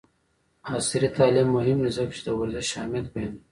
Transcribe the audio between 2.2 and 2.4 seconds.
د